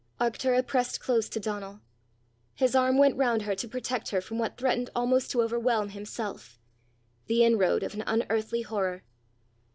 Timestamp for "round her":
3.17-3.53